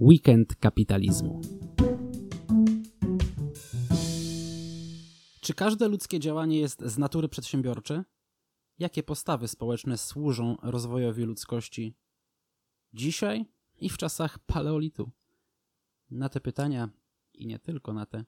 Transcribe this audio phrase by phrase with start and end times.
[0.00, 1.40] Weekend kapitalizmu.
[5.40, 8.04] Czy każde ludzkie działanie jest z natury przedsiębiorcze?
[8.78, 11.94] Jakie postawy społeczne służą rozwojowi ludzkości
[12.92, 13.44] dzisiaj
[13.80, 15.10] i w czasach paleolitu?
[16.10, 16.90] Na te pytania
[17.34, 18.24] i nie tylko na te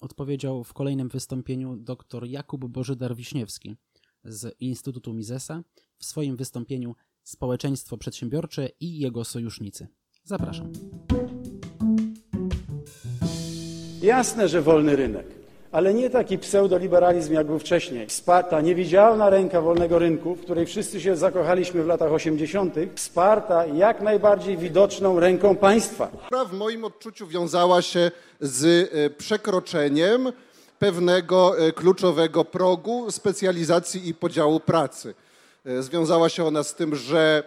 [0.00, 3.76] odpowiedział w kolejnym wystąpieniu dr Jakub Bożydar-Wiśniewski
[4.24, 5.62] z Instytutu Misesa
[5.98, 9.88] w swoim wystąpieniu Społeczeństwo przedsiębiorcze i jego sojusznicy.
[10.24, 10.72] Zapraszam.
[14.02, 15.26] Jasne, że wolny rynek,
[15.72, 18.06] ale nie taki pseudoliberalizm, jak był wcześniej.
[18.06, 24.00] Wsparta niewidzialna ręka wolnego rynku, w której wszyscy się zakochaliśmy w latach 80., wsparta jak
[24.02, 26.10] najbardziej widoczną ręką państwa.
[26.26, 28.10] która w moim odczuciu wiązała się
[28.40, 30.32] z e, przekroczeniem
[30.78, 35.14] pewnego e, kluczowego progu specjalizacji i podziału pracy.
[35.66, 37.42] E, Związała się ona z tym, że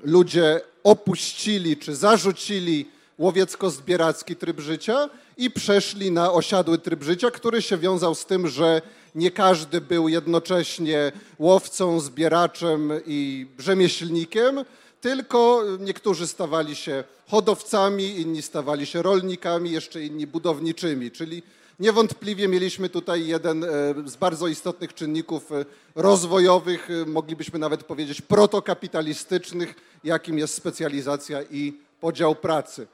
[0.00, 2.86] ludzie opuścili czy zarzucili
[3.18, 8.82] łowiecko-zbieracki tryb życia i przeszli na osiadły tryb życia, który się wiązał z tym, że
[9.14, 14.64] nie każdy był jednocześnie łowcą, zbieraczem i rzemieślnikiem,
[15.00, 21.42] tylko niektórzy stawali się hodowcami, inni stawali się rolnikami, jeszcze inni budowniczymi, czyli
[21.80, 23.68] niewątpliwie mieliśmy tutaj jeden e,
[24.06, 31.72] z bardzo istotnych czynników e, rozwojowych, e, moglibyśmy nawet powiedzieć protokapitalistycznych, jakim jest specjalizacja i
[32.00, 32.86] podział pracy.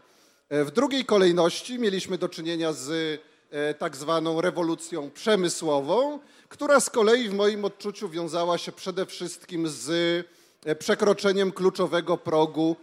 [0.49, 6.91] E, W drugiej kolejności mieliśmy do czynienia z e, tak zwaną rewolucją przemysłową, która z
[6.91, 9.91] kolei w moim odczuciu wiązała się przede wszystkim z
[10.67, 12.77] e, przekroczeniem kluczowego progu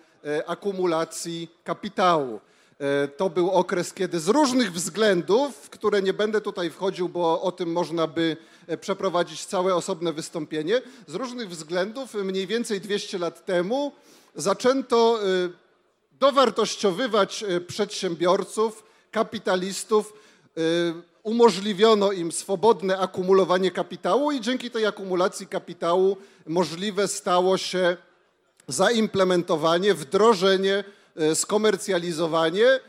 [0.48, 2.40] akumulacji kapitału.
[2.82, 7.42] E, To był okres, kiedy z różnych względów, w które nie będę tutaj wchodził, bo
[7.42, 8.38] o tym można by
[8.68, 13.92] e, przeprowadzić całe osobne wystąpienie, z różnych względów e, mniej więcej 200 lat temu
[14.36, 15.20] zaczęto
[16.20, 20.14] dowartościowywać przedsiębiorców, kapitalistów,
[21.24, 27.98] umożliwiono im swobodne akumulowanie kapitału i dzięki tej akumulacji kapitału możliwe stało się
[28.68, 30.84] zaimplementowanie, wdrożenie,
[31.36, 32.80] skomercjalizowanie e,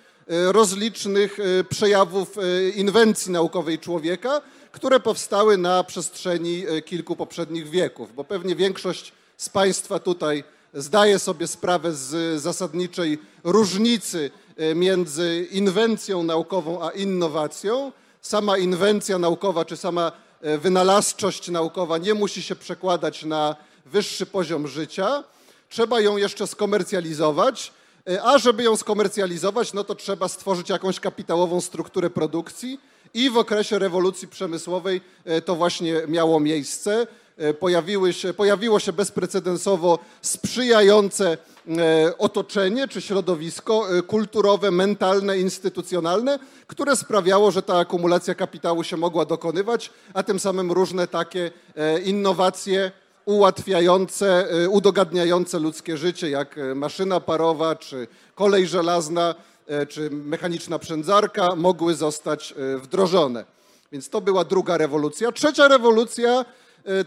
[0.53, 4.41] rozlicznych e, przejawów e, inwencji naukowej człowieka,
[4.73, 10.45] które powstały na przestrzeni e, kilku poprzednich wieków, bo pewnie większość z Państwa tutaj
[10.75, 17.93] zdaje sobie sprawę z zasadniczej różnicy e, między inwencją naukową a innowacją.
[18.21, 23.57] Sama inwencja naukowa czy sama e, wynalazczość naukowa nie musi się przekładać na
[23.87, 25.25] wyższy poziom życia.
[25.69, 27.82] Trzeba ją jeszcze skomercjalizować, e,
[28.23, 32.81] a żeby ją skomercjalizować, no to trzeba stworzyć jakąś kapitałową strukturę produkcji
[33.15, 37.07] i w okresie rewolucji przemysłowej e, to właśnie miało miejsce.
[37.37, 46.39] E, Pojawiły się, pojawiło się bezprecedensowo sprzyjające e, otoczenie czy środowisko e, kulturowe, mentalne, instytucjonalne,
[46.67, 52.01] które sprawiało, że ta akumulacja kapitału się mogła dokonywać, a tym samym różne takie e,
[52.01, 52.93] innowacje
[53.25, 59.35] ułatwiające, e, udogadniające ludzkie życie, jak e, maszyna parowa, czy kolej żelazna,
[59.67, 63.45] e, czy mechaniczna przędzarka, mogły zostać wdrożone.
[63.93, 65.33] Więc to była druga rewolucja.
[65.33, 66.45] Trzecia rewolucja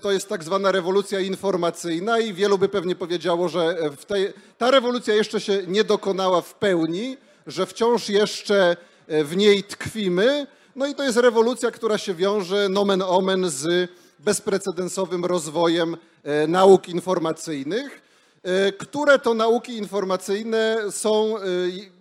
[0.01, 4.71] to jest tak zwana rewolucja informacyjna i wielu by pewnie powiedziało, że e, tej, ta
[4.71, 8.77] rewolucja jeszcze się nie dokonała w pełni, że wciąż jeszcze
[9.07, 10.47] e, w niej tkwimy.
[10.75, 16.89] No i to jest rewolucja, która się wiąże nomen omen z bezprecedensowym rozwojem e, nauk
[16.89, 18.01] informacyjnych,
[18.43, 21.41] e, które to nauki informacyjne są e,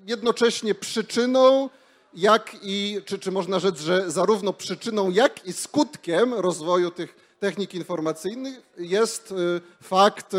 [0.06, 1.70] jednocześnie przyczyną,
[2.14, 7.74] jak i, czy, czy można rzec, że zarówno przyczyną, jak i skutkiem rozwoju tych technik
[7.74, 9.34] informacyjnych jest
[9.82, 10.32] fakt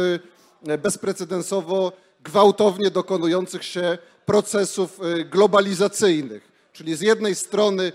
[0.77, 1.91] bezprecedensowo
[2.23, 6.51] gwałtownie dokonujących się procesów globalizacyjnych.
[6.73, 7.91] Czyli z jednej strony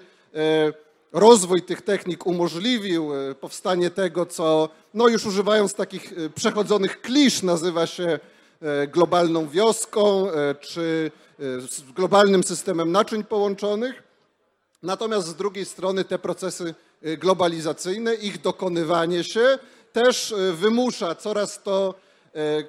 [1.13, 7.43] rozwój tych technik umożliwił e, powstanie tego, co no już używając takich e, przechodzonych klisz
[7.43, 8.19] nazywa się
[8.63, 10.27] e, globalną wioską
[10.61, 11.11] czy
[11.97, 14.03] globalnym systemem naczyń połączonych.
[14.83, 19.59] Natomiast z drugiej strony te procesy globalizacyjne, ich dokonywanie się
[19.93, 21.95] też wymusza coraz to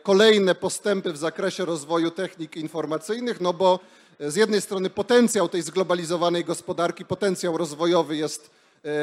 [0.03, 3.79] kolejne postępy w zakresie rozwoju technik informacyjnych, no bo
[4.21, 8.49] y, z jednej strony potencjał tej zglobalizowanej gospodarki, potencjał rozwojowy jest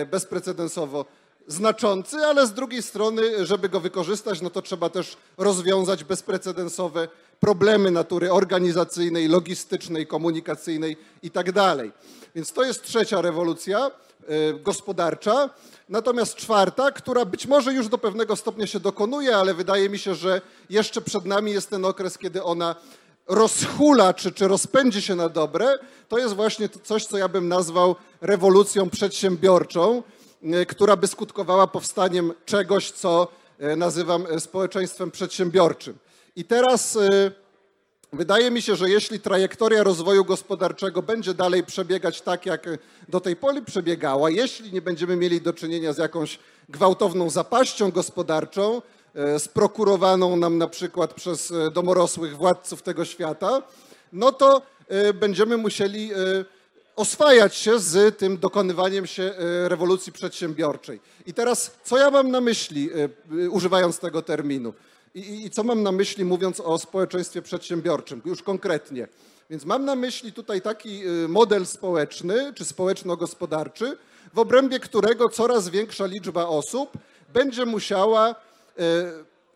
[0.03, 1.05] y, bezprecedensowo
[1.47, 7.09] znaczący, ale z drugiej strony, żeby go wykorzystać, no to trzeba też rozwiązać bezprecedensowe
[7.41, 11.47] problemy natury organizacyjnej, logistycznej, komunikacyjnej i tak.
[12.35, 13.91] Więc to jest trzecia rewolucja e,
[14.63, 15.51] gospodarcza.
[15.89, 20.15] Natomiast czwarta, która być może już do pewnego stopnia się dokonuje, ale wydaje mi się,
[20.15, 22.77] że jeszcze przed nami jest ten okres, kiedy ona
[23.27, 25.79] rozhula czy, czy rozpędzi się na dobre,
[26.09, 30.03] to jest właśnie coś, co ja bym nazwał rewolucją przedsiębiorczą,
[30.43, 33.29] e, która by skutkowała powstaniem czegoś, co
[33.59, 35.99] e, nazywam społeczeństwem przedsiębiorczym.
[36.37, 36.99] I teraz
[38.13, 42.67] wydaje mi się, że jeśli trajektoria rozwoju gospodarczego będzie dalej przebiegać tak, jak
[43.09, 46.39] do tej pory przebiegała, jeśli nie będziemy mieli do czynienia z jakąś
[46.69, 48.83] gwałtowną zapaścią gospodarczą,
[49.39, 53.63] sprokurowaną nam na przykład przez domorosłych władców tego świata,
[54.13, 56.17] no to E, będziemy musieli e,
[56.97, 61.01] oswajać się z tym dokonywaniem się e, rewolucji przedsiębiorczej.
[61.27, 62.91] I teraz, co ja mam na myśli,
[63.51, 64.75] używając tego terminu?
[65.19, 69.09] I, I, co mam na myśli, mówiąc o społeczeństwie przedsiębiorczym, już konkretnie?
[69.51, 73.97] Więc mam na myśli tutaj taki model społeczny czy społeczno-gospodarczy,
[74.35, 76.91] w obrębie którego coraz większa liczba osób
[77.33, 78.35] będzie musiała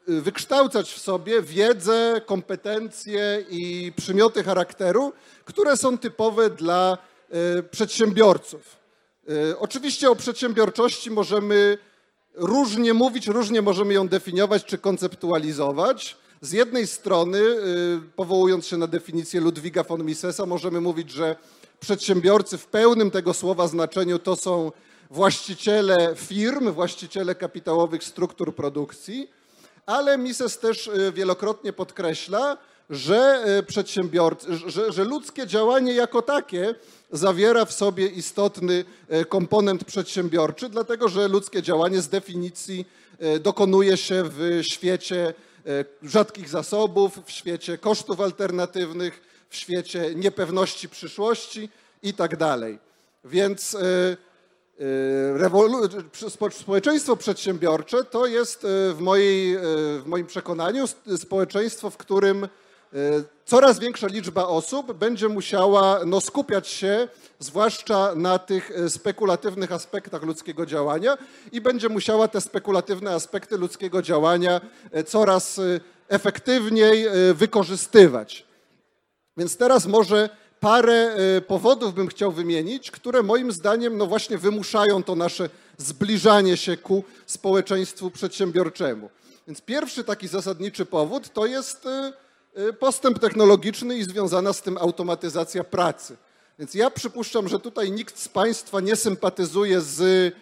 [0.07, 5.13] wykształcać w sobie wiedzę, kompetencje i przymioty charakteru,
[5.45, 6.99] które są typowe dla
[7.71, 8.77] przedsiębiorców.
[9.59, 11.79] Oczywiście o przedsiębiorczości możemy
[12.35, 16.17] różnie mówić, różnie możemy ją definiować czy konceptualizować.
[16.41, 17.55] Z jednej strony, e,
[18.17, 21.37] powołując się na definicję Ludwiga von Misesa, możemy mówić, że
[21.81, 24.73] przedsiębiorcy w pełnym tego słowa znaczeniu to są
[25.11, 29.29] właściciele firm, właściciele kapitałowych struktur produkcji
[29.87, 32.57] ale Mises też e, wielokrotnie podkreśla,
[32.93, 36.75] że e, przedsiębiorcy, że, że ludzkie działanie jako takie
[37.13, 42.87] zawiera w sobie istotny e, komponent przedsiębiorczy, dlatego że ludzkie działanie z definicji
[43.41, 45.35] dokonuje się w świecie
[46.03, 51.69] rzadkich zasobów, w świecie kosztów alternatywnych, w świecie niepewności przyszłości
[52.03, 52.79] i tak dalej.
[53.25, 53.77] Więc
[56.51, 59.61] społeczeństwo przedsiębiorcze to jest e, w, mojej, e,
[59.99, 60.85] w moim przekonaniu
[61.17, 62.49] społeczeństwo, w którym e,
[63.45, 67.09] coraz większa liczba osób będzie musiała no, skupiać się
[67.39, 71.19] zwłaszcza na tych spekulatywnych aspektach ludzkiego działania
[71.53, 74.61] i będzie musiała te spekulatywne aspekty ludzkiego działania
[75.07, 75.61] coraz
[76.09, 78.47] efektywniej wykorzystywać.
[79.37, 80.29] Więc teraz może
[80.63, 85.49] parę e, powodów bym chciał wymienić, które moim zdaniem no właśnie wymuszają to nasze
[85.79, 89.11] zbliżanie się ku społeczeństwu przedsiębiorczemu.
[89.47, 92.13] Więc pierwszy taki zasadniczy powód to jest e, e,
[92.79, 96.17] postęp technologiczny i związana z tym automatyzacja pracy.
[96.59, 100.35] Więc ja przypuszczam, że tutaj nikt z Państwa nie sympatyzuje z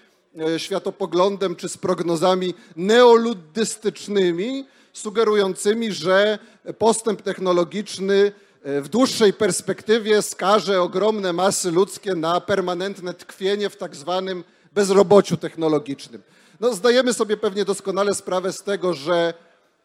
[0.56, 6.38] światopoglądem czy z prognozami neoluddystycznymi, sugerującymi, że
[6.78, 8.32] postęp technologiczny
[8.64, 16.22] w dłuższej perspektywie skaże ogromne masy ludzkie na permanentne tkwienie w tak zwanym bezrobociu technologicznym.
[16.60, 19.34] No, zdajemy sobie pewnie doskonale sprawę z tego, że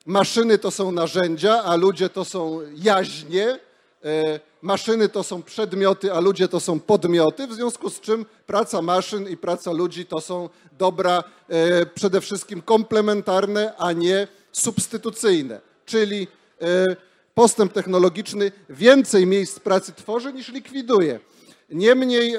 [0.05, 3.59] maszyny to są narzędzia, a ludzie to są jaźnie.
[4.05, 8.81] E, maszyny to są przedmioty, a ludzie to są podmioty, w związku z czym praca
[8.81, 15.61] maszyn i praca ludzi to są dobra e, przede wszystkim komplementarne, a nie substytucyjne.
[15.85, 16.27] Czyli
[16.61, 16.95] e,
[17.33, 21.19] postęp technologiczny więcej miejsc pracy tworzy niż likwiduje.
[21.69, 22.35] Niemniej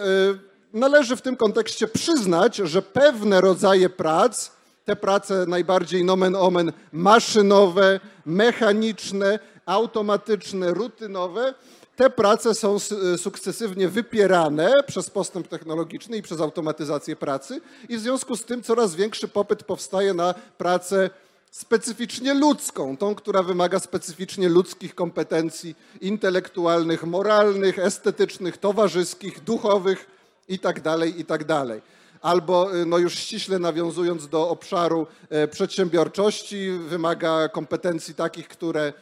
[0.72, 4.50] należy w tym kontekście przyznać, że pewne rodzaje prac,
[4.86, 11.54] te prace najbardziej nomen omen maszynowe, mechaniczne, automatyczne, rutynowe,
[11.96, 12.76] te prace są
[13.16, 18.94] sukcesywnie wypierane przez postęp technologiczny i przez automatyzację pracy i w związku z tym coraz
[18.94, 21.10] większy popyt powstaje na pracę
[21.50, 30.06] specyficznie ludzką, tą, która wymaga specyficznie ludzkich kompetencji intelektualnych, moralnych, estetycznych, towarzyskich, duchowych
[30.48, 31.80] itd., tak itd.
[32.22, 38.92] Albo y, no już ściśle nawiązując do obszaru e, przedsiębiorczości, wymaga kompetencji takich, które,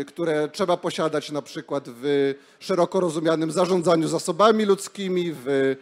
[0.00, 5.76] e, które trzeba posiadać na przykład w szeroko rozumianym zarządzaniu zasobami ludzkimi, w,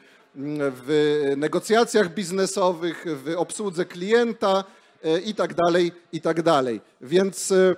[0.87, 4.65] w negocjacjach biznesowych, w obsłudze klienta,
[5.05, 6.81] E, i tak dalej, i tak dalej.
[7.01, 7.77] Więc e,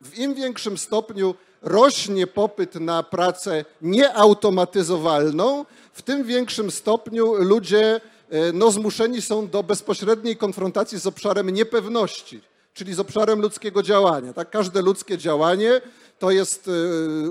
[0.00, 8.00] w im większym stopniu rośnie popyt na pracę nieautomatyzowalną, w tym większym stopniu ludzie
[8.30, 12.40] e, no, zmuszeni są do bezpośredniej konfrontacji z obszarem niepewności,
[12.74, 14.32] czyli z obszarem ludzkiego działania.
[14.32, 14.50] Tak?
[14.50, 15.80] Każde ludzkie działanie
[16.18, 16.70] to jest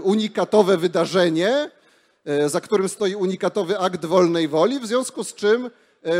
[0.03, 1.71] unikatowe wydarzenie,
[2.47, 5.69] za którym stoi unikatowy akt wolnej woli, w związku z czym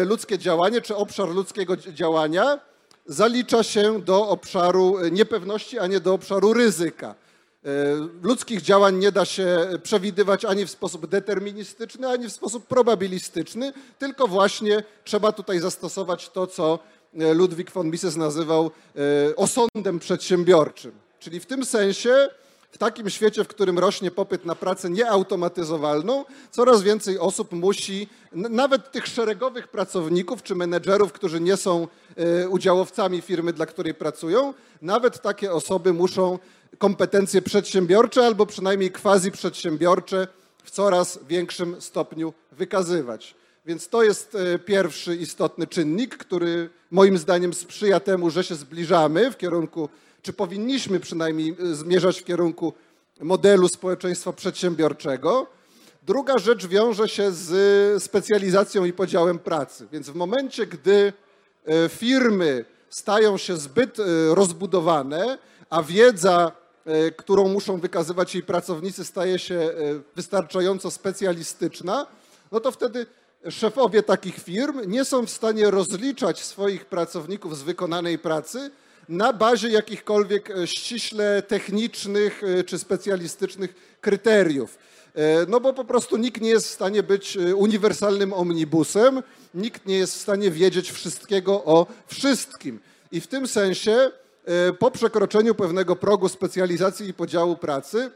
[0.06, 2.60] ludzkie działanie czy obszar ludzkiego działania
[3.06, 7.16] zalicza się do obszaru niepewności, a nie do obszaru ryzyka.
[7.66, 7.70] E,
[8.22, 14.28] ludzkich działań nie da się przewidywać ani w sposób deterministyczny, ani w sposób probabilistyczny, tylko
[14.28, 16.80] właśnie trzeba tutaj zastosować to, co
[17.20, 20.92] e, Ludwik von Mises nazywał e, osądem przedsiębiorczym.
[21.20, 22.30] Czyli w tym sensie
[22.72, 28.92] w takim świecie, w którym rośnie popyt na pracę nieautomatyzowalną, coraz więcej osób musi, nawet
[28.92, 31.88] tych szeregowych pracowników czy menedżerów, którzy nie są
[32.50, 36.39] udziałowcami firmy, dla której pracują, nawet takie osoby muszą
[36.77, 40.27] kompetencje przedsiębiorcze albo przynajmniej quasi przedsiębiorcze
[40.63, 43.35] w coraz większym stopniu wykazywać.
[43.65, 49.31] Więc to jest e, pierwszy istotny czynnik, który moim zdaniem sprzyja temu, że się zbliżamy
[49.31, 49.89] w kierunku,
[50.21, 52.73] czy powinniśmy przynajmniej e, zmierzać w kierunku
[53.21, 55.47] modelu społeczeństwa przedsiębiorczego.
[56.03, 59.88] Druga rzecz wiąże się z specjalizacją i podziałem pracy.
[59.91, 61.13] Więc w momencie, gdy
[61.65, 63.97] e, firmy stają się zbyt
[64.29, 65.38] rozbudowane,
[65.69, 66.51] a wiedza,
[67.17, 69.69] którą muszą wykazywać jej pracownicy, staje się
[70.15, 72.07] wystarczająco specjalistyczna,
[72.51, 73.05] no to wtedy
[73.49, 78.71] szefowie takich firm nie są w stanie rozliczać swoich pracowników z wykonanej pracy
[79.09, 84.77] na bazie jakichkolwiek e, ściśle technicznych e, czy specjalistycznych kryteriów.
[85.15, 89.23] E, no bo po prostu nikt nie jest w stanie być uniwersalnym omnibusem,
[89.53, 92.79] nikt nie jest w stanie wiedzieć wszystkiego o wszystkim.
[93.11, 94.11] I w tym sensie
[94.79, 98.12] po przekroczeniu pewnego progu specjalizacji i podziału pracy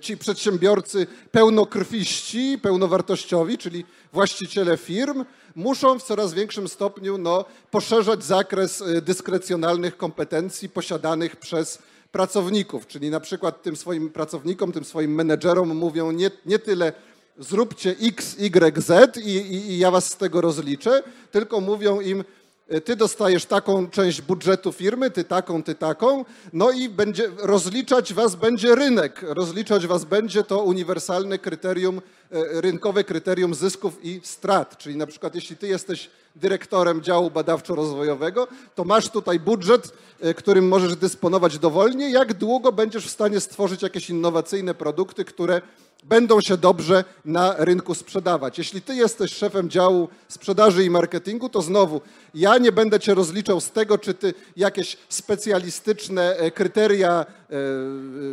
[0.00, 5.24] ci przedsiębiorcy pełnokrwiści, pełnowartościowi, czyli właściciele firm,
[5.56, 11.78] muszą w coraz większym stopniu no, poszerzać zakres y, dyskrecjonalnych kompetencji posiadanych przez
[12.12, 12.86] pracowników.
[12.86, 16.92] Czyli na przykład tym swoim pracownikom, tym swoim menedżerom mówią nie, nie tyle
[17.38, 22.20] zróbcie X, Y, Z i, i, i ja was z tego rozliczę, tylko mówią im
[22.20, 22.43] E,
[22.84, 28.34] ty dostajesz taką część budżetu firmy, ty taką, ty taką, no i będzie, rozliczać was
[28.34, 34.78] będzie rynek, rozliczać was będzie to uniwersalne kryterium, e, rynkowe kryterium zysków i strat.
[34.78, 40.68] Czyli na przykład jeśli ty jesteś dyrektorem działu badawczo-rozwojowego, to masz tutaj budżet, e, którym
[40.68, 45.62] możesz dysponować dowolnie, jak długo będziesz w stanie stworzyć jakieś innowacyjne produkty, które
[46.04, 48.58] będą się dobrze na rynku sprzedawać.
[48.58, 52.00] Jeśli ty jesteś szefem działu sprzedaży i marketingu, to znowu
[52.34, 57.26] ja nie będę cię rozliczał z tego, czy ty jakieś specjalistyczne e, kryteria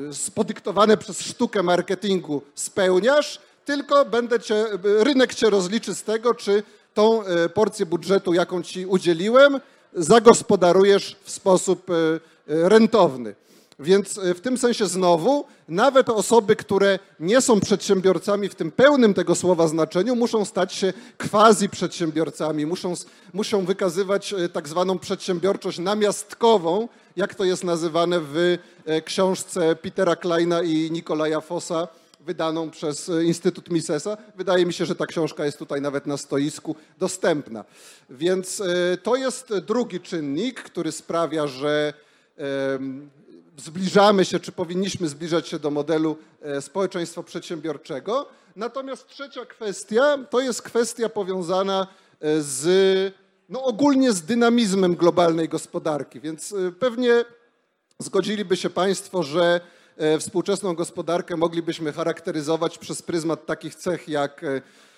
[0.10, 6.63] e, spodyktowane przez sztukę marketingu spełniasz, tylko będę cię, rynek cię rozliczy z tego, czy
[6.94, 9.60] tą e, porcję budżetu, jaką ci udzieliłem,
[9.94, 11.88] zagospodarujesz w sposób
[12.48, 13.36] rentowny.
[13.82, 19.14] Więc e, w tym sensie znowu, nawet osoby, które nie są przedsiębiorcami w tym pełnym
[19.14, 20.94] tego słowa znaczeniu, muszą stać się
[21.32, 22.94] quasi przedsiębiorcami, muszą,
[23.34, 30.16] muszą wykazywać e, tak zwaną przedsiębiorczość namiastkową, jak to jest nazywane w e, książce Petera
[30.16, 31.88] Kleina i Nikolaja Fossa,
[32.20, 34.18] wydaną przez Instytut Misesa.
[34.36, 37.66] Wydaje mi się, że ta książka jest tutaj nawet na stoisku dostępna.
[38.10, 38.64] Więc
[39.04, 41.94] to jest drugi czynnik, który sprawia, że
[43.58, 48.25] zbliżamy się, czy powinniśmy zbliżać się do modelu e, społeczeństwa przedsiębiorczego.
[48.55, 51.88] Natomiast trzecia kwestia to jest kwestia powiązana
[52.20, 53.13] e, z,
[53.50, 56.20] no ogólnie z dynamizmem globalnej gospodarki.
[56.20, 57.25] Więc e, pewnie
[58.00, 59.62] zgodziliby się Państwo, że
[60.20, 64.46] współczesną gospodarkę moglibyśmy charakteryzować przez pryzmat takich cech jak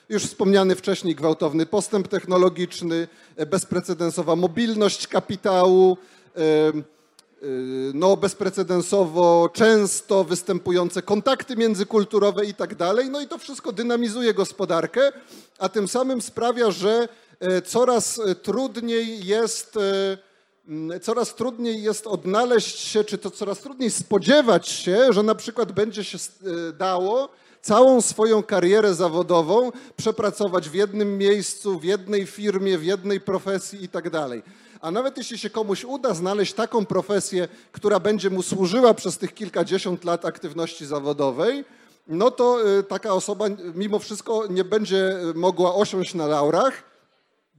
[0.09, 3.07] już wspomniany wcześniej gwałtowny postęp technologiczny,
[3.47, 5.97] bezprecedensowa mobilność kapitału,
[7.93, 13.09] no, bezprecedensowo często występujące kontakty międzykulturowe i tak dalej.
[13.09, 15.11] No i to wszystko dynamizuje gospodarkę,
[15.59, 17.07] a tym samym sprawia, że
[17.39, 24.67] e, coraz trudniej jest e, coraz trudniej jest odnaleźć się, czy to coraz trudniej spodziewać
[24.67, 26.17] się, że na przykład będzie się
[26.77, 27.29] dało
[27.61, 33.89] całą swoją karierę zawodową przepracować w jednym miejscu, w jednej firmie, w jednej profesji i
[33.89, 34.43] tak dalej.
[34.83, 39.33] A nawet jeśli się komuś uda znaleźć taką profesję, która będzie mu służyła przez tych
[39.33, 41.65] kilkadziesiąt lat aktywności zawodowej,
[42.07, 46.83] no to y, taka osoba mimo wszystko nie będzie mogła osiąść na laurach,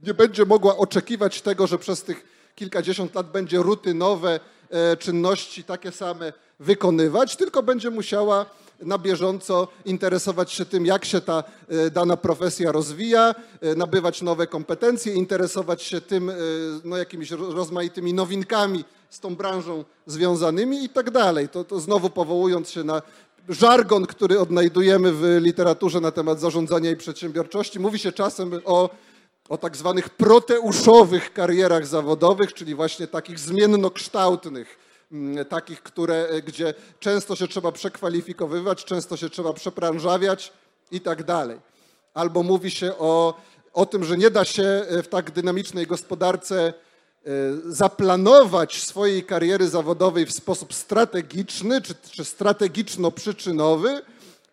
[0.03, 4.39] nie będzie mogła oczekiwać tego, że przez tych kilkadziesiąt lat będzie rutynowe
[4.69, 8.45] e, czynności takie same wykonywać, tylko będzie musiała
[8.81, 14.47] na bieżąco interesować się tym, jak się ta e, dana profesja rozwija, e, nabywać nowe
[14.47, 16.33] kompetencje, interesować się tym, e,
[16.83, 21.49] no, jakimiś rozmaitymi nowinkami z tą branżą związanymi i tak dalej.
[21.49, 23.01] To, to znowu powołując się na
[23.49, 28.89] żargon, który odnajdujemy w literaturze na temat zarządzania i przedsiębiorczości, mówi się czasem o
[29.49, 34.84] o tak zwanych proteuszowych karierach zawodowych, czyli właśnie takich zmiennokształtnych
[35.49, 40.53] takich, które, e, gdzie często się trzeba przekwalifikowywać, często się trzeba przepranżawiać
[40.91, 41.59] i tak dalej.
[42.13, 43.41] Albo mówi się o,
[43.73, 46.73] o tym, że nie da się e, w tak dynamicznej gospodarce
[47.65, 54.01] zaplanować swojej kariery zawodowej w sposób strategiczny czy, czy strategiczno-przyczynowy,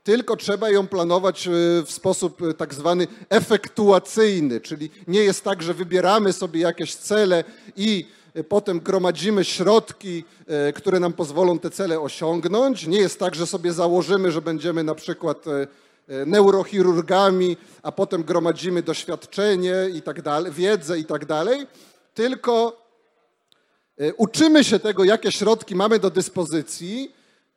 [0.04, 1.48] tylko trzeba ją planować
[1.86, 7.44] w sposób tak zwany efektuacyjny, czyli nie jest tak, że wybieramy sobie jakieś cele
[7.76, 8.06] i
[8.48, 10.24] potem gromadzimy środki,
[10.74, 12.86] które nam pozwolą te cele osiągnąć.
[12.86, 15.44] Nie jest tak, że sobie założymy, że będziemy na przykład
[16.26, 21.66] neurochirurgami, a potem gromadzimy doświadczenie i tak dalej, wiedzę i tak dalej,
[22.14, 22.82] tylko
[24.16, 27.14] uczymy się tego, jakie środki mamy do dyspozycji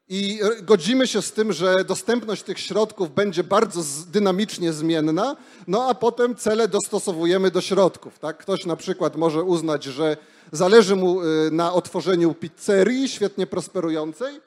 [0.10, 3.82] i godzimy się z tym, że dostępność tych środków będzie bardzo
[4.12, 5.36] dynamicznie zmienna,
[5.68, 8.20] no a potem cele dostosowujemy do środków.
[8.20, 8.38] Tak?
[8.38, 10.18] Ktoś na przykład może uznać, że
[10.52, 11.20] zależy mu
[11.52, 14.42] na otworzeniu pizzerii świetnie prosperującej,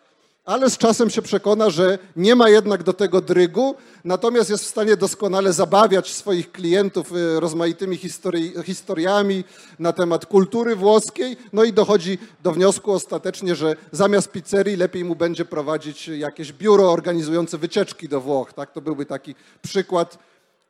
[0.48, 3.74] ale z czasem się przekona, że nie ma jednak do tego drygu,
[4.04, 9.44] natomiast jest w stanie doskonale zabawiać swoich klientów rozmaitymi historii, historiami
[9.78, 15.16] na temat kultury włoskiej, no i dochodzi do wniosku ostatecznie, że zamiast pizzerii lepiej mu
[15.16, 18.52] będzie prowadzić jakieś biuro organizujące wycieczki do Włoch.
[18.52, 18.72] Tak?
[18.72, 20.18] To byłby taki przykład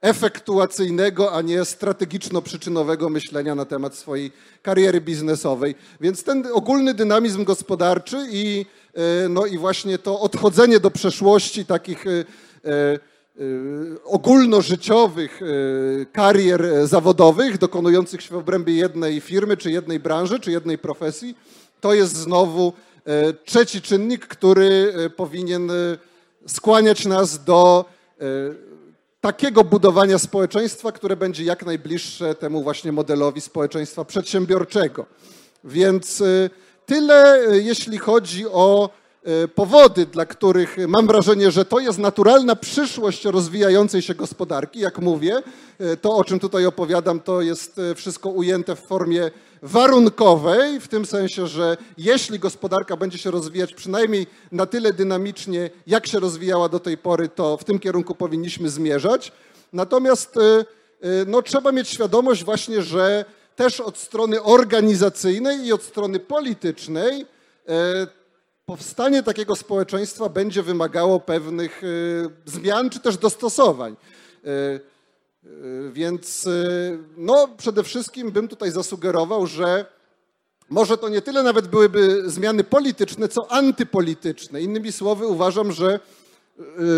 [0.01, 5.75] efektuacyjnego, a nie strategiczno-przyczynowego myślenia na temat swojej kariery biznesowej.
[6.01, 8.67] Więc ten ogólny dynamizm gospodarczy i,
[9.29, 12.05] no i właśnie to odchodzenie do przeszłości takich
[14.05, 15.41] ogólnożyciowych
[16.13, 21.37] karier zawodowych dokonujących się w obrębie jednej firmy, czy jednej branży, czy jednej profesji,
[21.81, 22.73] to jest znowu
[23.45, 25.71] trzeci czynnik, który powinien
[26.47, 27.85] skłaniać nas do
[29.21, 35.07] takiego budowania społeczeństwa, które będzie jak najbliższe temu właśnie modelowi społeczeństwa przedsiębiorczego.
[35.65, 36.23] Więc
[36.87, 38.91] tyle, jeśli chodzi o
[39.55, 44.81] powody, dla których mam wrażenie, że to jest naturalna przyszłość rozwijającej się gospodarki.
[44.81, 45.43] Jak mówię,
[46.01, 49.31] to o czym tutaj opowiadam, to jest wszystko ujęte w formie
[49.63, 56.07] warunkowej, w tym sensie, że jeśli gospodarka będzie się rozwijać przynajmniej na tyle dynamicznie, jak
[56.07, 59.33] się rozwijała do tej pory, to w tym kierunku powinniśmy zmierzać.
[59.73, 60.35] Natomiast
[61.27, 63.25] no, trzeba mieć świadomość właśnie, że
[63.57, 67.27] też od strony organizacyjnej i od strony politycznej
[68.69, 71.83] powstanie takiego społeczeństwa będzie wymagało pewnych
[72.45, 73.97] zmian czy też dostosowań.
[75.93, 76.49] Więc
[77.17, 79.87] no, przede wszystkim bym tutaj zasugerował, że
[80.71, 84.63] może to nie tyle nawet byłyby zmiany polityczne, co antypolityczne.
[84.63, 86.01] Innymi słowy, uważam, że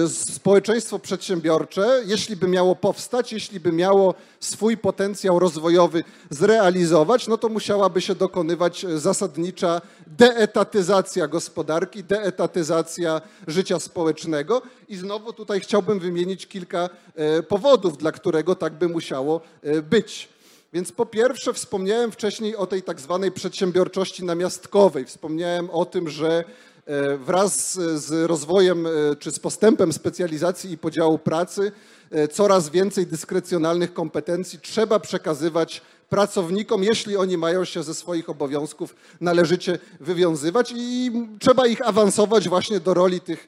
[0.09, 7.49] społeczeństwo przedsiębiorcze, jeśli by miało powstać, jeśli by miało swój potencjał rozwojowy zrealizować, no to
[7.49, 14.63] musiałaby się dokonywać zasadnicza deetatyzacja gospodarki, deetatyzacja życia społecznego.
[14.89, 16.89] I znowu tutaj chciałbym wymienić kilka
[17.49, 19.41] powodów, dla którego tak by musiało
[19.91, 20.29] być.
[20.73, 25.05] Więc po pierwsze wspomniałem wcześniej o tej tak zwanej przedsiębiorczości namiastkowej.
[25.05, 26.45] Wspomniałem o tym, że
[27.19, 31.73] wraz z rozwojem czy z postępem specjalizacji i podziału pracy
[32.33, 39.79] coraz więcej dyskrecjonalnych kompetencji trzeba przekazywać pracownikom, jeśli oni mają się ze swoich obowiązków należycie
[40.01, 43.47] wywiązywać i trzeba ich awansować właśnie do roli tych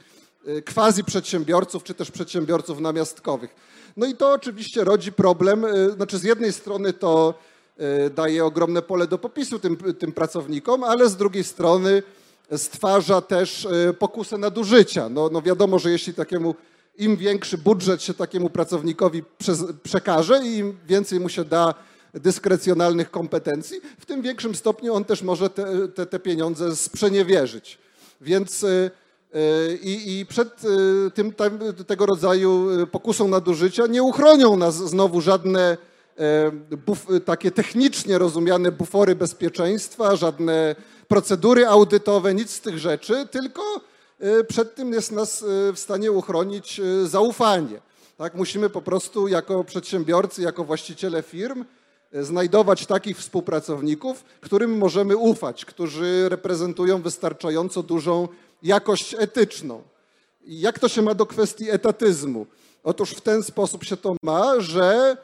[0.74, 3.55] quasi przedsiębiorców czy też przedsiębiorców namiastkowych.
[3.96, 7.35] No i to oczywiście rodzi problem, znaczy z jednej strony to
[8.14, 12.02] daje ogromne pole do popisu tym, tym pracownikom, ale z drugiej strony
[12.57, 15.09] stwarza też pokusę nadużycia.
[15.09, 16.55] No, no wiadomo, że jeśli takiemu,
[16.99, 19.23] im większy budżet się takiemu pracownikowi
[19.83, 21.75] przekaże i im więcej mu się da
[22.15, 27.79] dyskrecjonalnych kompetencji, w tym większym stopniu on też może te, te, te pieniądze sprzeniewierzyć.
[28.21, 28.67] Więc
[29.83, 30.49] i, i przed
[31.15, 31.33] tym,
[31.87, 35.77] tego rodzaju pokusą nadużycia nie uchronią nas znowu żadne
[36.87, 40.77] buf, takie technicznie rozumiane bufory bezpieczeństwa, żadne
[41.12, 43.62] procedury audytowe, nic z tych rzeczy, tylko
[44.48, 47.81] przed tym jest nas w stanie uchronić zaufanie.
[48.18, 48.35] Tak?
[48.35, 51.64] Musimy po prostu jako przedsiębiorcy, jako właściciele firm
[52.12, 58.29] znajdować takich współpracowników, którym możemy ufać, którzy reprezentują wystarczająco dużą
[58.62, 59.83] jakość etyczną.
[60.46, 62.46] Jak to się ma do kwestii etatyzmu?
[62.85, 65.16] Otóż w ten sposób się to ma, że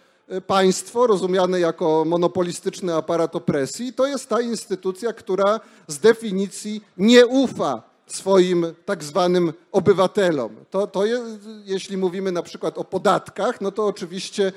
[0.47, 7.83] państwo, rozumiane jako monopolistyczny aparat opresji, to jest ta instytucja, która z definicji nie ufa
[8.07, 10.57] swoim tak zwanym obywatelom.
[10.71, 11.25] To, to jest,
[11.65, 14.53] jeśli mówimy na przykład o podatkach, no to oczywiście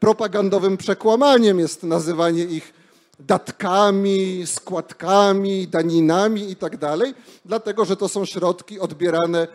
[0.00, 2.72] propagandowym przekłamaniem jest nazywanie ich
[3.18, 6.76] datkami, składkami, daninami i tak
[7.44, 9.48] dlatego że to są środki odbierane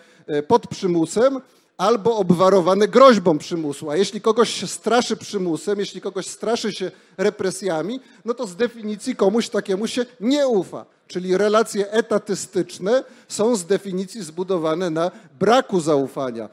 [0.47, 1.41] pod przymusem,
[1.77, 3.89] albo obwarowane groźbą przymusu.
[3.89, 9.15] A jeśli kogoś się straszy przymusem, jeśli kogoś straszy się represjami, no to z definicji
[9.15, 10.85] komuś takiemu się nie ufa.
[11.07, 16.45] Czyli relacje etatystyczne są z definicji zbudowane na braku zaufania.
[16.45, 16.49] E,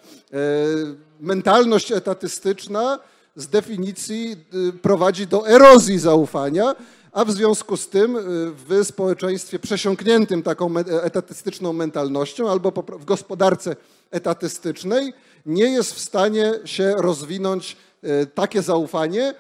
[1.21, 2.99] mentalność etatystyczna
[3.37, 4.37] z definicji
[4.69, 6.75] y, prowadzi do erozji zaufania,
[7.13, 8.21] a w związku z tym y,
[8.53, 13.77] w społeczeństwie przesiąkniętym taką etatystyczną mentalnością albo w gospodarce
[14.11, 15.13] etatystycznej
[15.47, 19.35] nie jest w stanie się rozwinąć y, takie zaufanie,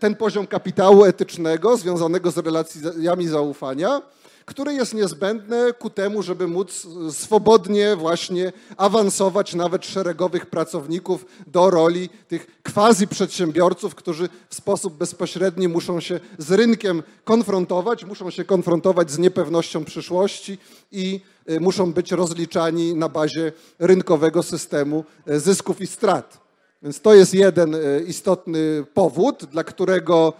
[0.00, 4.02] ten poziom kapitału etycznego związanego z relacjami zaufania,
[4.44, 12.08] które jest niezbędne ku temu, żeby móc swobodnie właśnie awansować nawet szeregowych pracowników do roli
[12.28, 19.10] tych quasi przedsiębiorców, którzy w sposób bezpośredni muszą się z rynkiem konfrontować, muszą się konfrontować
[19.10, 20.58] z niepewnością przyszłości
[20.92, 26.44] i y, muszą być rozliczani na bazie rynkowego systemu y, zysków i strat.
[26.82, 30.32] Więc to jest jeden y, istotny powód, dla którego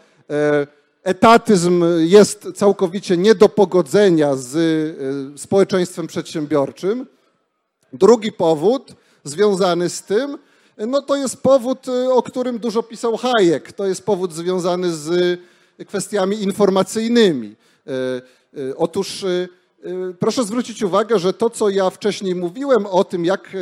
[1.05, 4.55] etatyzm jest całkowicie nie do pogodzenia z
[5.35, 7.07] y, społeczeństwem przedsiębiorczym.
[7.93, 10.38] Drugi powód związany z tym,
[10.79, 13.73] no to jest powód, y, o którym dużo pisał Hayek.
[13.73, 15.40] To jest powód związany z
[15.87, 17.57] kwestiami informacyjnymi.
[18.59, 19.25] Y, otóż
[20.19, 23.57] proszę zwrócić uwagę, że to, co ja wcześniej mówiłem o tym, jak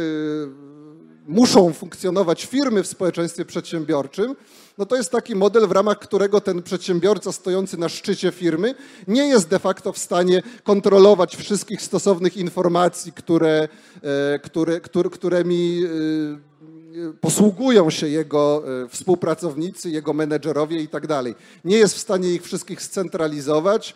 [1.26, 4.36] muszą funkcjonować firmy w społeczeństwie przedsiębiorczym,
[4.78, 8.74] no to jest taki model, w ramach którego ten przedsiębiorca stojący na szczycie firmy
[9.08, 13.68] nie jest de facto w stanie kontrolować wszystkich stosownych informacji, które,
[14.02, 21.34] e, które, które, którymi e, posługują się jego e, współpracownicy, jego menedżerowie i tak dalej.
[21.64, 23.94] Nie jest w stanie ich wszystkich scentralizować.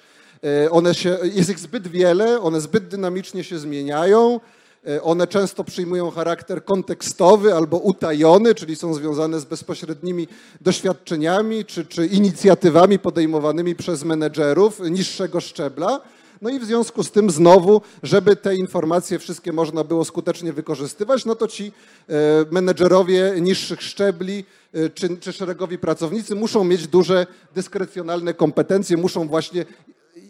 [0.70, 4.40] One się, jest ich zbyt wiele, one zbyt dynamicznie się zmieniają.
[4.84, 10.28] E, one często przyjmują charakter kontekstowy albo utajony, czyli są związane z bezpośrednimi
[10.60, 16.00] doświadczeniami czy, czy inicjatywami podejmowanymi przez menedżerów niższego szczebla.
[16.42, 21.24] No i w związku z tym znowu, żeby te informacje wszystkie można było skutecznie wykorzystywać,
[21.24, 21.72] no to ci
[22.08, 22.12] e,
[22.50, 29.64] menedżerowie niższych szczebli e, czy, czy szeregowi pracownicy muszą mieć duże dyskrecjonalne kompetencje, muszą właśnie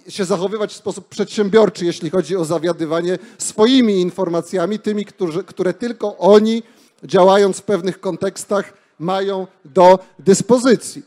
[0.09, 6.19] się zachowywać w sposób przedsiębiorczy, jeśli chodzi o zawiadywanie swoimi informacjami, tymi, którzy, które tylko
[6.19, 6.63] oni,
[7.05, 11.03] działając w pewnych kontekstach, mają do dyspozycji.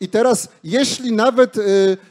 [0.00, 1.60] I teraz, jeśli nawet y,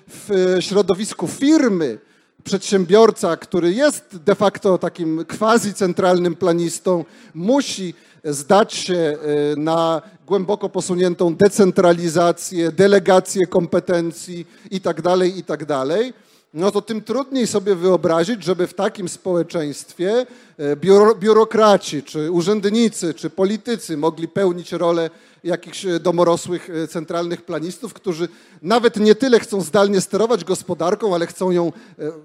[0.08, 1.98] w środowisku firmy
[2.44, 9.18] przedsiębiorca, który jest de facto takim quasi centralnym planistą, musi zdać się y,
[9.58, 16.14] na głęboko posuniętą decentralizację, delegację kompetencji itd., tak itd., tak
[16.54, 20.26] no to tym trudniej sobie wyobrazić, żeby w takim społeczeństwie
[20.58, 25.10] e, biuro, biurokraci, czy urzędnicy, czy politycy mogli pełnić rolę
[25.44, 28.28] jakichś e, domorosłych e, centralnych planistów, którzy
[28.62, 31.72] nawet nie tyle chcą zdalnie sterować gospodarką, ale chcą ją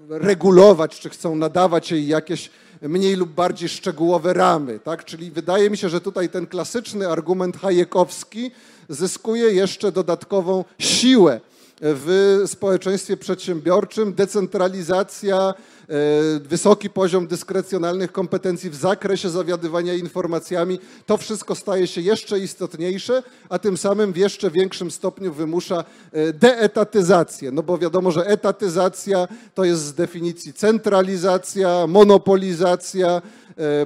[0.09, 2.49] regulować, czy chcą nadawać jej jakieś
[2.81, 4.79] mniej lub bardziej szczegółowe ramy.
[4.79, 5.05] Tak?
[5.05, 8.51] Czyli wydaje mi się, że tutaj ten klasyczny argument hajekowski
[8.89, 11.39] zyskuje jeszcze dodatkową siłę
[11.81, 15.53] w społeczeństwie przedsiębiorczym, decentralizacja,
[15.89, 23.23] e, wysoki poziom dyskrecjonalnych kompetencji w zakresie zawiadywania informacjami, to wszystko staje się jeszcze istotniejsze,
[23.49, 27.51] a tym samym w jeszcze większym stopniu wymusza e, deetatyzację.
[27.51, 33.21] No bo wiadomo, że etatyzacja to jest z definicji centralizacja, monopolizacja,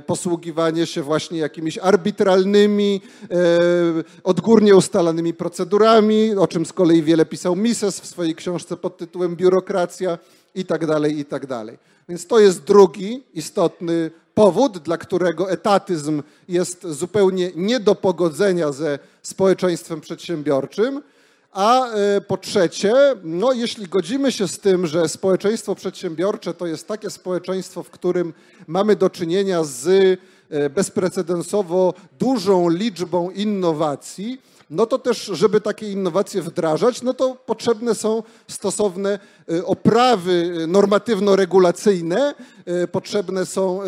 [0.05, 3.37] posługiwanie się właśnie jakimiś arbitralnymi, e,
[4.23, 9.35] odgórnie ustalanymi procedurami, o czym z kolei wiele pisał Mises w swojej książce pod tytułem
[9.35, 10.17] Biurokracja
[10.55, 11.77] i tak dalej, i tak dalej.
[12.09, 18.99] Więc to jest drugi istotny powód, dla którego etatyzm jest zupełnie nie do pogodzenia ze
[19.21, 21.01] społeczeństwem przedsiębiorczym.
[21.51, 26.87] A e, po trzecie, no, jeśli godzimy się z tym, że społeczeństwo przedsiębiorcze to jest
[26.87, 28.33] takie społeczeństwo, w którym
[28.67, 29.87] mamy do czynienia z
[30.49, 37.95] e, bezprecedensowo dużą liczbą innowacji, no to też, żeby takie innowacje wdrażać, no to potrzebne
[37.95, 39.19] są stosowne
[39.51, 42.33] e, oprawy normatywno-regulacyjne,
[42.91, 43.79] potrzebne są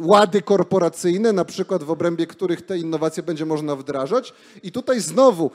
[0.00, 4.34] łady korporacyjne, na przykład w obrębie których te innowacje będzie można wdrażać.
[4.62, 5.50] I tutaj znowu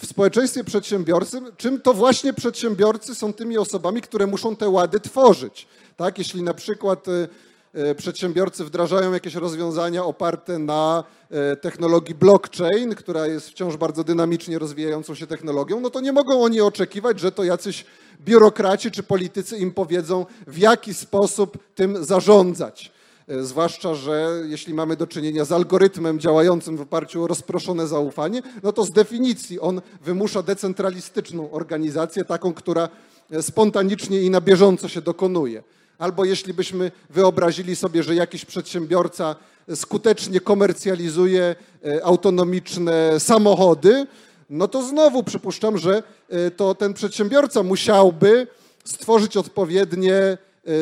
[0.00, 5.66] w społeczeństwie przedsiębiorcy, czym to właśnie przedsiębiorcy są tymi osobami, które muszą te łady tworzyć.
[5.96, 6.18] Tak?
[6.18, 7.28] Jeśli na przykład e,
[7.74, 14.58] e, przedsiębiorcy wdrażają jakieś rozwiązania oparte na e, technologii blockchain, która jest wciąż bardzo dynamicznie
[14.58, 17.84] rozwijającą się technologią, no to nie mogą oni oczekiwać, że to jacyś
[18.20, 22.92] biurokraci czy politycy im powiedzą, w jaki sposób tym zarządzać.
[23.30, 28.42] E, Zwłaszcza, że jeśli mamy do czynienia z algorytmem działającym w oparciu o rozproszone zaufanie,
[28.62, 32.88] no to z definicji on wymusza decentralistyczną organizację, taką, która
[33.30, 35.62] e, spontanicznie i na bieżąco się dokonuje.
[35.98, 39.36] Albo jeśli byśmy wyobrazili sobie, że jakiś przedsiębiorca
[39.74, 44.06] skutecznie komercjalizuje e, autonomiczne samochody,
[44.50, 48.46] no to znowu przypuszczam, że e, to ten przedsiębiorca musiałby
[48.84, 50.38] stworzyć odpowiednie e,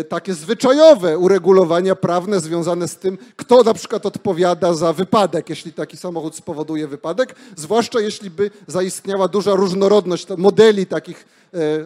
[0.09, 5.97] takie zwyczajowe uregulowania prawne związane z tym, kto na przykład odpowiada za wypadek, jeśli taki
[5.97, 11.81] samochód spowoduje wypadek, zwłaszcza jeśli by zaistniała duża różnorodność modeli takich e, e,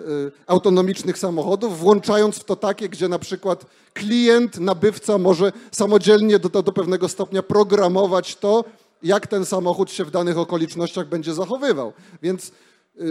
[0.46, 6.72] autonomicznych samochodów, włączając w to takie, gdzie na przykład klient, nabywca może samodzielnie do, do
[6.72, 8.64] pewnego stopnia programować to,
[9.02, 11.92] jak ten samochód się w danych okolicznościach będzie zachowywał.
[12.22, 12.52] Więc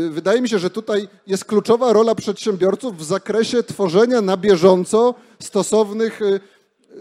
[0.09, 6.21] wydaje mi się, że tutaj jest kluczowa rola przedsiębiorców w zakresie tworzenia na bieżąco stosownych
[6.21, 6.39] y,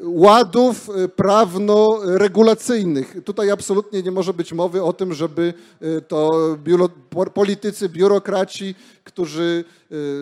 [0.03, 3.17] ładów y, prawno-regulacyjnych.
[3.25, 6.31] Tutaj absolutnie nie może być mowy o tym, żeby y, to
[6.65, 8.75] biuro, po- politycy, biurokraci,
[9.05, 9.65] którzy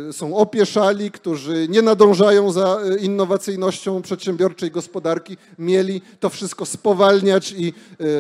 [0.09, 7.72] y, są opieszali, którzy nie nadążają za innowacyjnością przedsiębiorczej gospodarki, mieli to wszystko spowalniać i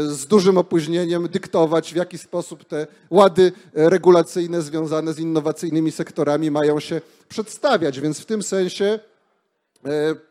[0.08, 6.80] z dużym opóźnieniem dyktować, w jaki sposób te łady regulacyjne związane z innowacyjnymi sektorami mają
[6.80, 8.00] się przedstawiać.
[8.00, 8.98] Więc w tym sensie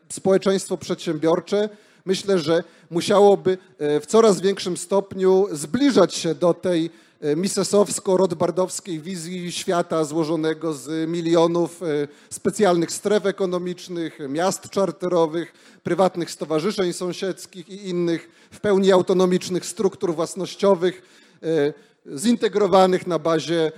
[0.08, 1.68] społeczeństwo przedsiębiorcze
[2.08, 9.52] myślę, że musiałoby e, w coraz większym stopniu zbliżać się do tej e, misesowsko-rodbardowskiej wizji
[9.52, 11.86] świata złożonego z milionów e,
[12.30, 21.02] specjalnych stref ekonomicznych, miast czarterowych, prywatnych stowarzyszeń sąsiedzkich i innych w pełni autonomicznych struktur własnościowych,
[21.42, 23.72] e, zintegrowanych na bazie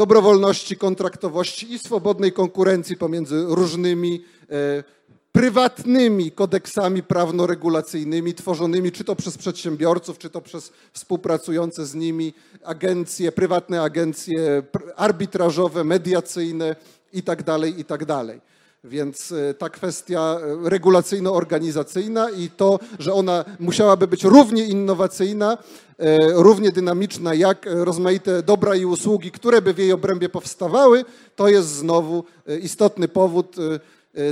[0.00, 4.84] dobrowolności, kontraktowości i swobodnej konkurencji pomiędzy różnymi e,
[5.32, 12.34] prywatnymi kodeksami prawno-regulacyjnymi tworzonymi czy to przez przedsiębiorców, czy to przez współpracujące z nimi
[12.64, 14.62] agencje, prywatne agencje
[14.96, 16.76] arbitrażowe, mediacyjne
[17.12, 17.42] i tak
[18.84, 25.58] Więc e, ta kwestia e, regulacyjno-organizacyjna i to, że ona musiałaby być równie innowacyjna,
[25.98, 31.04] e, równie dynamiczna jak rozmaite dobra i usługi, które by w jej obrębie powstawały,
[31.36, 32.24] to jest znowu
[32.62, 33.56] istotny powód,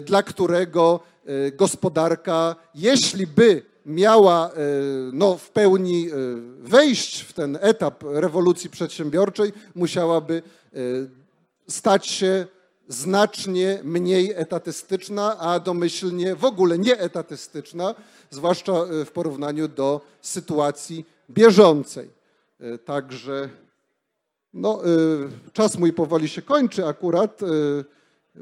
[0.06, 1.00] dla którego
[1.56, 4.50] gospodarka, jeśli by miała
[5.12, 6.08] no, w pełni
[6.58, 10.42] wejść w ten etap rewolucji przedsiębiorczej, musiałaby
[11.68, 12.46] stać się
[12.88, 17.94] znacznie mniej etatystyczna, a domyślnie w ogóle nieetatystyczna,
[18.30, 22.10] zwłaszcza e, w porównaniu do sytuacji bieżącej.
[22.60, 23.48] E, Także
[24.54, 27.40] no, y, czas mój powoli się kończy akurat.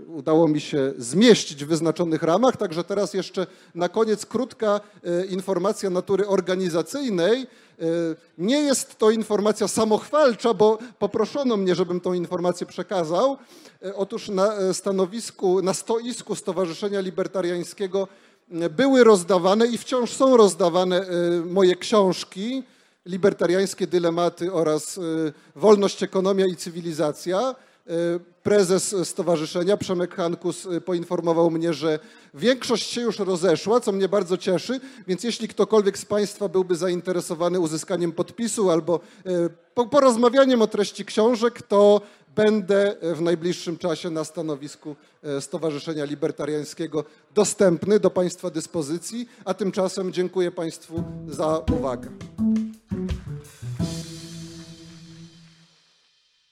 [0.07, 4.81] Udało mi się zmieścić w wyznaczonych ramach, także teraz jeszcze na koniec krótka
[5.23, 7.43] y, informacja natury organizacyjnej.
[7.43, 7.47] Y,
[8.39, 13.37] Nie jest to informacja samochwalcza, bo poproszono mnie, żebym tą informację przekazał.
[13.85, 18.09] Y, Otóż na e, stanowisku, na stoisku Stowarzyszenia Libertariańskiego
[18.71, 21.07] były rozdawane i wciąż są rozdawane
[21.47, 22.63] moje książki
[23.07, 25.01] libertariańskie dylematy oraz
[25.57, 27.55] wolność, ekonomia i cywilizacja.
[27.91, 31.99] Y, Prezes stowarzyszenia Przemek Hankus y, poinformował mnie, że
[32.35, 37.61] większość się już rozeszła, co mnie bardzo cieszy, więc jeśli ktokolwiek z Państwa byłby zainteresowany
[37.61, 39.31] uzyskaniem podpisu albo y,
[39.75, 42.01] po- porozmawianiem o treści książek, to
[42.37, 44.97] będę w najbliższym czasie na stanowisku
[45.41, 52.09] Stowarzyszenia Libertariańskiego dostępny do Państwa dyspozycji, a tymczasem dziękuję Państwu za uwagę.